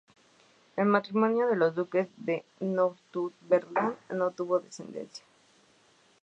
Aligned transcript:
El 0.77 0.87
matrimonio 0.87 1.45
de 1.45 1.55
los 1.55 1.75
duques 1.75 2.07
de 2.17 2.43
Northumberland 2.59 3.97
no 4.09 4.31
tuvo 4.31 4.59
descendencia. 4.59 5.23